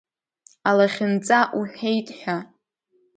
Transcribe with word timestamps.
Алахьынҵа 0.69 1.39
уҳәеит 1.59 2.07
ҳәа! 2.19 2.37